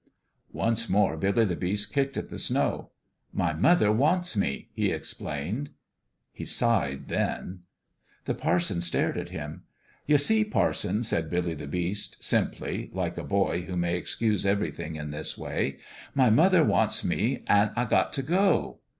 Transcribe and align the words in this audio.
Once 0.55 0.89
more 0.89 1.15
Billy 1.15 1.45
the 1.45 1.55
Beast 1.55 1.93
kicked 1.93 2.17
at 2.17 2.29
the 2.29 2.39
snow." 2.39 2.89
My 3.43 3.53
mother 3.53 3.91
wants 3.91 4.35
me," 4.35 4.69
he 4.73 4.89
explained. 4.89 5.69
He 6.33 6.43
sighed 6.43 7.07
then. 7.07 7.59
The 8.25 8.33
parson 8.33 8.81
stared 8.81 9.15
at 9.15 9.29
him." 9.29 9.61
Ye 10.07 10.17
see, 10.17 10.43
parson," 10.43 11.03
said 11.03 11.29
Billy 11.29 11.53
the 11.53 11.67
Beast, 11.67 12.17
simply, 12.19 12.89
like 12.93 13.15
a 13.19 13.23
boy 13.23 13.61
who 13.67 13.77
may 13.77 13.95
excuse 13.95 14.43
everything 14.43 14.95
in 14.95 15.11
this 15.11 15.37
way," 15.37 15.77
my 16.15 16.31
mother 16.31 16.63
wants 16.63 17.03
me 17.05 17.43
an' 17.45 17.71
I 17.75 17.85
got 17.85 18.11
t' 18.11 18.23
go." 18.23 18.79